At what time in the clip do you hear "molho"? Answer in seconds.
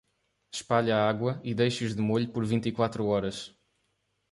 2.01-2.27